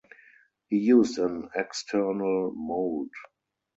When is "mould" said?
2.55-3.11